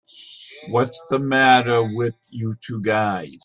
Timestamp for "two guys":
2.59-3.35